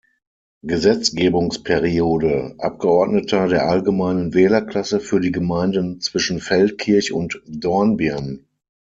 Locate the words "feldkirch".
6.39-7.13